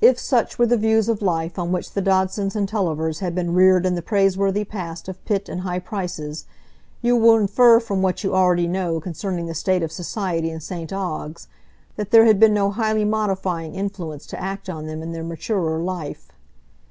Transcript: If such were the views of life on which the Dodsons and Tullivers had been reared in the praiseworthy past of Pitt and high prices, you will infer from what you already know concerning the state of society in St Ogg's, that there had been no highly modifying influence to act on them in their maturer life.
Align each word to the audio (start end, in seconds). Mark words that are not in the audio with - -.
If 0.00 0.18
such 0.18 0.58
were 0.58 0.64
the 0.64 0.78
views 0.78 1.06
of 1.06 1.20
life 1.20 1.58
on 1.58 1.70
which 1.70 1.92
the 1.92 2.00
Dodsons 2.00 2.56
and 2.56 2.66
Tullivers 2.66 3.18
had 3.18 3.34
been 3.34 3.52
reared 3.52 3.84
in 3.84 3.94
the 3.94 4.00
praiseworthy 4.00 4.64
past 4.64 5.06
of 5.06 5.22
Pitt 5.26 5.50
and 5.50 5.60
high 5.60 5.80
prices, 5.80 6.46
you 7.02 7.14
will 7.14 7.36
infer 7.36 7.78
from 7.78 8.00
what 8.00 8.24
you 8.24 8.34
already 8.34 8.66
know 8.66 9.00
concerning 9.00 9.44
the 9.44 9.52
state 9.54 9.82
of 9.82 9.92
society 9.92 10.48
in 10.48 10.60
St 10.60 10.90
Ogg's, 10.94 11.46
that 11.96 12.10
there 12.10 12.24
had 12.24 12.40
been 12.40 12.54
no 12.54 12.70
highly 12.70 13.04
modifying 13.04 13.74
influence 13.74 14.24
to 14.28 14.40
act 14.40 14.70
on 14.70 14.86
them 14.86 15.02
in 15.02 15.12
their 15.12 15.22
maturer 15.22 15.78
life. 15.78 16.32